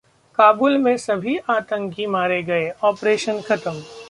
[0.39, 3.81] काबुल में सभी आतंकी मारे गए, ऑपरेशन खत्म